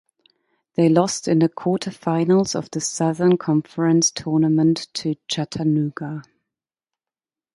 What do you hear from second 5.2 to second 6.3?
Chattanooga.